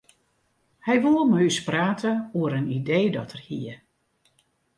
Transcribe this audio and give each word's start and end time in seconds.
Hy 0.85 0.95
woe 1.03 1.25
mei 1.31 1.45
ús 1.49 1.59
prate 1.67 2.11
oer 2.39 2.53
in 2.61 2.67
idee 2.77 3.09
dat 3.15 3.33
er 3.35 3.41
hie. 3.47 3.75